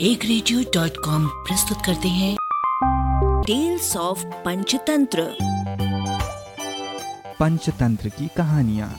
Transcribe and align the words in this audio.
एक 0.00 0.24
radio 0.24 0.60
dot 0.60 0.90
com 1.04 1.26
प्रस्तुत 1.26 1.78
करते 1.86 2.08
हैं। 2.08 2.36
Tales 3.46 3.96
of 3.96 4.26
Panchatantra. 4.26 5.36
पंचतंत्र 7.40 8.08
की 8.08 8.28
कहानियाँ। 8.36 8.98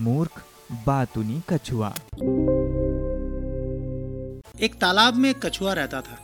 मूर्ख 0.00 0.44
बातुनी 0.72 1.42
कछुआ। 1.48 1.88
एक 4.60 4.70
तालाब 4.80 5.14
में 5.14 5.30
एक 5.30 5.46
कछुआ 5.46 5.72
रहता 5.72 6.00
था। 6.00 6.18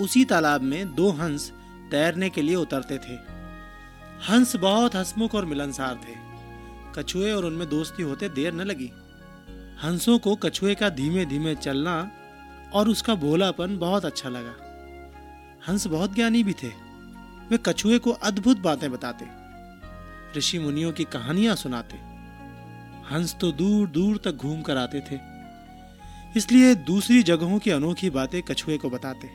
उसी 0.00 0.24
तालाब 0.24 0.62
में 0.62 0.94
दो 0.94 1.10
हंस 1.10 1.52
तैरने 1.90 2.30
के 2.30 2.42
लिए 2.42 2.56
उतरते 2.56 2.98
थे। 2.98 3.18
हंस 4.32 4.56
बहुत 4.56 4.94
हंसमुख 4.94 5.34
और 5.34 5.44
मिलनसार 5.44 5.94
थे। 5.94 6.16
कछुए 6.94 7.32
और 7.32 7.44
उनमें 7.44 7.68
दोस्ती 7.68 8.02
होते 8.02 8.28
देर 8.28 8.52
न 8.52 8.60
लगी। 8.60 8.92
हंसों 9.82 10.18
को 10.18 10.36
कछुए 10.36 10.74
का 10.74 10.88
धीमे 10.88 11.24
धीमे 11.24 11.54
चलना 11.54 12.10
और 12.72 12.88
उसका 12.88 13.14
भोलापन 13.14 13.78
बहुत 13.78 14.04
अच्छा 14.04 14.28
लगा। 14.28 14.54
हंस 15.68 15.86
बहुत 15.86 16.14
ज्ञानी 16.14 16.44
भी 16.44 16.52
थे। 16.52 16.68
वे 17.50 17.58
कछुए 17.66 17.98
को 17.98 18.10
अद्भुत 18.10 18.58
बातें 18.58 18.92
बताते। 18.92 19.26
ऋषि 20.38 20.58
मुनियों 20.58 20.92
की 20.92 21.04
कहानियाँ 21.04 21.56
सुनाते। 21.56 21.96
हंस 23.14 23.36
तो 23.40 23.52
दूर 23.52 23.88
दूर 23.88 24.16
तक 24.24 24.32
घूम 24.32 24.62
कर 24.62 24.76
आते 24.76 25.00
थे। 25.00 25.18
इसलिए 26.36 26.74
दूसरी 26.74 27.22
जगहों 27.22 27.58
की 27.58 27.70
अनोखी 27.70 28.10
बातें 28.10 28.42
कछुए 28.42 28.78
को 28.78 28.90
बताते। 28.90 29.30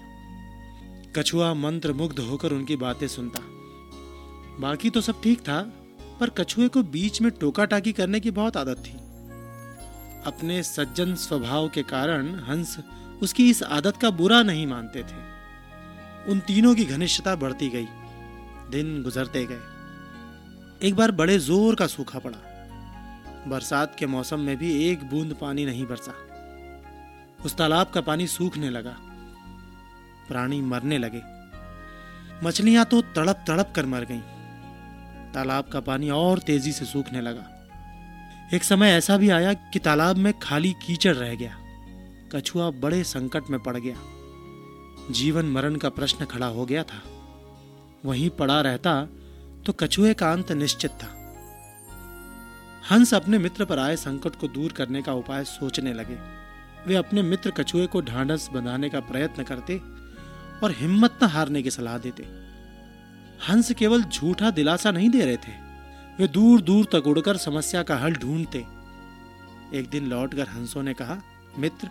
कछुआ 1.15 1.53
मंत्र 1.53 1.93
मुग्ध 1.93 2.19
होकर 2.19 2.51
उनकी 2.51 2.75
बातें 2.75 3.07
सुनता। 3.07 3.39
बाकी 4.59 4.89
तो 4.89 5.01
सब 5.01 5.21
ठीक 5.21 5.39
था, 5.39 5.61
पर 6.19 6.29
कछुए 6.29 6.67
को 6.67 6.83
बीच 6.83 7.21
में 7.21 7.31
टोका 7.31 7.65
टाकी 7.65 7.91
करने 7.91 8.19
की 8.19 8.31
बहुत 8.31 8.57
आदत 8.57 8.75
थी। 8.77 8.98
अपने 10.29 10.63
सज्जन 10.63 11.15
स्वभाव 11.15 11.69
के 11.69 11.83
कारण 11.83 12.35
हंस 12.39 12.77
उसकी 13.23 13.49
इस 13.49 13.63
आदत 13.63 13.97
का 13.97 14.09
बुरा 14.09 14.43
नहीं 14.43 14.67
मानते 14.67 15.03
थे। 15.03 15.17
उन 16.31 16.39
तीनों 16.39 16.75
की 16.75 16.85
घनिष्ठता 16.85 17.35
बढ़ती 17.35 17.69
गई। 17.69 17.87
दिन 18.71 19.01
गुजरते 19.03 19.45
गए। 19.45 20.87
एक 20.87 20.95
बार 20.95 21.11
बड़े 21.11 21.37
ज़ोर 21.39 21.75
का 21.75 21.87
सूखा 21.87 22.19
पड़ा। 22.19 22.37
बरसात 23.47 23.95
के 23.99 24.05
मौसम 24.05 24.39
में 24.39 24.57
भी 24.57 24.71
एक 24.89 25.03
बूंद 25.03 25.35
पानी 25.41 25.65
नहीं 25.65 25.85
बरसा। 25.85 26.13
उस 27.45 27.55
तालाब 27.57 27.87
का 27.87 28.01
पानी 28.01 28.27
सूखने 28.27 28.69
लगा। 28.69 28.95
प्राणी 30.27 30.61
मरने 30.61 30.97
लगे। 30.97 31.21
मछलियाँ 32.43 32.85
तो 32.85 33.01
तड़प 33.01 33.43
तड़प 33.47 33.73
कर 33.75 33.85
मर 33.85 34.05
गईं। 34.05 34.21
तालाब 35.33 35.69
का 35.73 35.79
पानी 35.79 36.09
और 36.09 36.39
तेज़ी 36.39 36.71
से 36.71 36.85
सूखने 36.85 37.21
लगा। 37.21 37.58
एक 38.53 38.63
समय 38.63 38.89
ऐसा 38.89 39.17
भी 39.17 39.29
आया 39.29 39.53
कि 39.53 39.79
तालाब 39.79 40.17
में 40.17 40.39
खाली 40.39 40.71
कीचड़ 40.71 41.15
रह 41.15 41.35
गया। 41.35 41.57
कछुआ 42.35 42.71
बड़े 42.71 43.03
संकट 43.03 43.49
में 43.49 43.59
पड़ 43.59 43.77
गया। 43.77 43.95
जीवन 45.11 45.45
मरण 45.45 45.75
का 45.75 45.89
प्रश्न 45.89 46.25
खड़ा 46.25 46.45
हो 46.45 46.65
गया 46.65 46.83
था। 46.83 47.01
वहीं 48.05 48.29
पड़ा 48.29 48.61
रहता 48.61 49.05
तो 49.65 49.73
कछुए 49.73 50.13
का 50.13 50.31
अंत 50.31 50.51
निश्चित 50.51 50.91
था। 50.91 51.15
हंस 52.91 53.13
अपने 53.13 53.37
मित्र 53.37 53.65
पर 53.65 53.79
आए 53.79 53.95
संकट 53.95 54.35
को 54.35 54.47
दूर 54.47 54.71
करने 54.71 55.01
का 55.01 55.13
उपाय 55.13 55.43
सोचने 55.43 55.93
लगे। 55.93 56.17
वे 56.87 56.95
अपने 56.95 57.21
मित्र 57.21 57.51
कछुए 57.51 57.87
को 57.87 58.01
ढांढस 58.01 58.49
बंधाने 58.53 58.89
का 58.89 58.99
प्रयत्न 58.99 59.43
करते 59.43 59.77
और 60.63 60.75
हिम्मत 60.77 61.19
न 61.23 61.25
हारने 61.25 61.63
की 61.63 61.71
सलाह 61.71 61.97
देते। 61.97 62.23
हंस 63.49 63.71
केवल 63.71 64.03
झूठा 64.03 64.51
दिलासा 64.51 64.91
नहीं 64.91 65.09
दे 65.09 65.25
रहे 65.25 65.37
थे। 65.37 65.68
वे 66.19 66.27
दूर 66.27 66.61
दूर 66.61 66.85
तक 66.85 67.07
उड़कर 67.07 67.37
समस्या 67.37 67.83
का 67.83 67.97
हल 67.97 68.13
ढूंढते। 68.13 68.65
एक 69.73 69.89
दिन 69.91 70.05
लौटकर 70.05 70.47
हंसों 70.47 70.83
ने 70.83 70.93
कहा, 70.93 71.17
मित्र, 71.57 71.89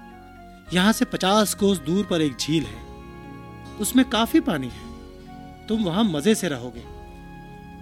यहाँ 0.72 0.92
से 0.92 1.04
पचास 1.04 1.54
कोस 1.54 1.78
दूर 1.78 2.04
पर 2.04 2.20
एक 2.20 2.36
झील 2.36 2.62
है। 2.62 2.82
उसमें 3.80 4.10
काफ़ी 4.10 4.40
पानी 4.40 4.68
है। 4.68 4.88
तुम 5.66 5.84
वहाँ 5.84 6.04
मज़े 6.04 6.34
से 6.34 6.48
रहोगे। 6.48 6.84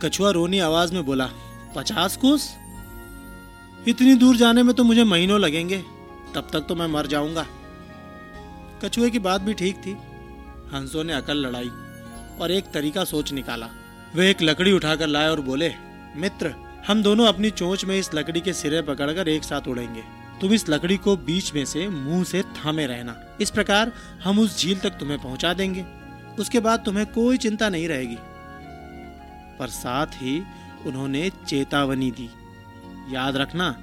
कछुआ 0.02 0.30
रोनी 0.30 0.58
आवाज़ 0.58 0.94
में 0.94 1.04
बोला, 1.04 1.30
पचास 1.76 2.16
कोस? 2.16 2.56
इतनी 3.88 4.14
दूर 4.14 4.36
जाने 4.36 4.62
में 4.62 4.74
तो 4.74 4.84
मुझे 4.84 5.04
महीनों 5.04 5.40
लगेंगे। 5.40 5.78
तब 6.34 6.48
तक 6.52 6.60
तो 6.60 6.74
मैं 6.74 6.86
मर 6.86 7.06
जाऊँगा। 7.06 7.46
कछुए 8.84 9.10
की 9.10 9.18
बात 9.18 9.40
भी 9.40 9.54
ठीक 9.54 9.76
थी। 9.76 9.92
हंसों 10.74 11.04
ने 11.04 11.12
अकल 11.12 11.36
लड़ाई 11.36 11.70
और 12.40 12.50
एक 12.50 12.64
तरीका 12.64 13.04
सोच 13.04 13.32
निकाला। 13.32 13.68
वे 14.14 14.30
एक 14.30 14.42
लकड़ी 14.42 14.72
उठाकर 14.72 15.06
लाए 15.06 15.28
और 15.28 15.40
बोले 15.40 15.74
मित्र, 16.16 16.54
हम 16.86 17.02
दोनों 17.02 17.26
अपनी 17.26 17.50
चोंच 17.50 17.84
में 17.84 17.98
इस 17.98 18.14
लकड़ी 18.14 18.40
के 18.40 18.52
सिरे 18.52 18.82
पकड़कर 18.82 19.28
एक 19.28 19.44
साथ 19.44 19.68
उड़ेंगे। 19.68 20.02
तुम 20.40 20.52
इस 20.52 20.68
लकड़ी 20.68 20.96
को 20.96 21.16
बीच 21.16 21.54
में 21.54 21.64
से 21.64 21.88
मुँह 21.88 22.24
से 22.24 22.42
थामे 22.42 22.86
रहना। 22.86 23.20
इस 23.40 23.50
प्रकार 23.50 23.92
हम 24.24 24.38
उस 24.38 24.58
झील 24.58 24.78
तक 24.78 24.90
तुम्हें 24.90 25.22
पहुँचा 25.22 25.52
देंगे। 25.52 25.84
उसके 26.38 26.60
बाद 26.60 26.82
तुम्हें 26.84 27.06
कोई 27.06 27.36
चिंता 27.36 27.68
नहीं 27.68 27.88
रहेगी। 27.88 28.16
पर 29.58 29.68
साथ 29.68 30.06
ही 30.06 30.42
उन्होंने 30.86 31.30
चेतावनी 31.48 32.10
दी। 32.10 32.30
याद 33.14 33.36
रखना, 33.36 33.78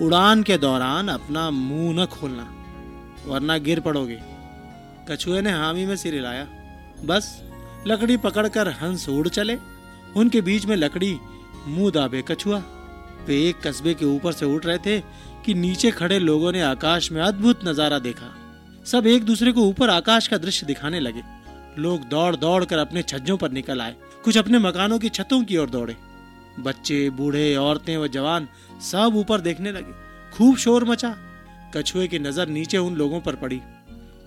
उड़ान 0.00 0.42
के 0.42 0.58
दौरान 0.58 1.08
अपना 1.08 1.50
मुँह 1.50 2.02
न 2.02 2.06
खोलना, 2.06 2.54
वरना 3.26 3.58
गिर 3.58 3.80
पड़ोगे। 3.80 4.20
कछुए 5.08 5.40
ने 5.40 5.50
हामी 5.50 5.86
में 5.86 5.96
सिर 5.96 6.14
हिलाया। 6.14 6.46
बस, 7.04 7.42
लकड़ी 7.86 8.16
पकड़कर 8.16 8.68
हंस 8.68 9.08
उड़ 9.08 9.28
चले। 9.28 9.58
उनके 10.16 10.40
बीच 10.40 10.66
में 10.66 10.76
लकड़ी, 10.76 11.18
मुँह 11.66 11.90
दाबे 11.90 12.22
कछुआ। 12.22 12.62
वे 13.26 13.48
एक 13.48 13.56
कस्बे 13.66 13.94
के 13.94 14.04
ऊपर 14.04 14.32
से 14.32 14.46
उठ 14.46 14.66
रहे 14.66 14.78
थे 14.78 15.00
कि 15.44 15.54
नीचे 15.54 15.90
खड़े 15.90 16.18
लोगों 16.18 16.52
ने 16.52 16.62
आकाश 16.62 17.12
में 17.12 17.22
अद्भुत 17.22 17.60
नज़ारा 17.64 17.98
देखा। 17.98 18.34
सब 18.84 19.06
एक 19.06 19.24
दूसरे 19.24 19.52
को 19.52 19.60
ऊपर 19.60 19.90
आकाश 19.90 20.28
का 20.28 20.38
दृश्य 20.38 20.66
दिखाने 20.66 21.00
लगे। 21.00 21.22
लोग 21.78 22.08
दौड़ 22.08 22.36
दौड़ 22.36 22.64
कर 22.64 22.78
अपने 22.78 23.02
छज्जों 23.02 23.36
पर 23.36 23.50
निकल 23.50 23.80
आए। 23.80 23.96
कुछ 24.24 24.38
अपने 24.38 24.58
मकानों 24.58 24.98
की 24.98 25.08
छतों 25.08 25.44
की 25.44 25.56
ओर 25.56 25.70
दौड़े। 25.70 25.96
बच्चे, 26.60 27.10
बूढ़े, 27.10 27.56
औरतें 27.56 27.96
व 27.96 28.08
जवान 28.08 28.48
सब 28.80 29.12
ऊपर 29.16 29.40
देखने 29.40 29.72
लगे। 29.72 29.92
खूब 30.36 30.56
शोर 30.56 30.84
मचा। 30.84 31.16
कछुए 31.76 32.08
की 32.08 32.18
नज़र 32.18 32.48
नीचे 32.48 32.78
उन 32.78 32.94
लोगों 32.94 33.20
पर 33.20 33.34
पड़ी। 33.34 33.60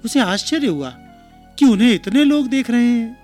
उसे 0.05 0.19
आश्चर्य 0.19 0.67
हुआ 0.67 0.89
कि 1.59 1.65
उन्हें 1.65 1.93
इतने 1.93 2.23
लोग 2.23 2.47
देख 2.47 2.69
रहे 2.69 2.85
हैं। 2.85 3.22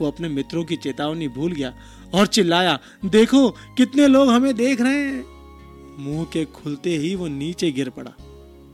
वो 0.00 0.10
अपने 0.10 0.28
मित्रों 0.28 0.64
की 0.64 0.76
चेतावनी 0.76 1.28
भूल 1.28 1.52
गया 1.52 1.74
और 2.14 2.26
चिल्लाया 2.26 2.78
देखो 3.04 3.50
कितने 3.50 4.06
लोग 4.06 4.28
हमें 4.28 4.54
देख 4.54 4.80
रहे 4.80 4.98
हैं. 4.98 5.24
मुँह 5.98 6.24
के 6.24 6.44
खुलते 6.44 6.90
ही 6.90 7.14
वो 7.14 7.28
नीचे 7.28 7.70
गिर 7.72 7.90
पड़ा। 7.90 8.12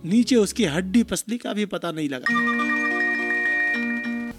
नीचे 0.05 0.37
उसकी 0.37 0.65
हड्डी 0.65 1.03
पसली 1.03 1.39
का 1.39 1.53
भी 1.53 1.67
पता 1.67 1.91
नहीं 1.93 2.09
लगा। 2.09 2.57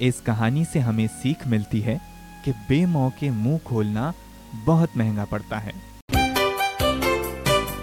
इस 0.01 0.21
कहानी 0.21 0.65
से 0.65 0.79
हमें 0.79 1.07
सीख 1.07 1.47
मिलती 1.47 1.79
है 1.79 2.01
कि 2.45 2.51
बेमौके 2.51 3.29
मुँह 3.29 3.57
खोलना 3.57 4.13
बहुत 4.65 4.89
महँगा 4.97 5.25
पड़ता 5.25 5.57
है। 5.57 5.73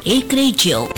एक 0.07 0.35
radio. 0.35 0.89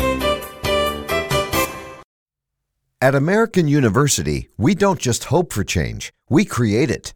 At 3.03 3.15
American 3.15 3.69
University, 3.69 4.39
we 4.61 4.75
don't 4.75 5.01
just 5.07 5.25
hope 5.25 5.53
for 5.57 5.65
change, 5.65 6.11
we 6.33 6.45
create 6.45 6.91
it. 6.91 7.16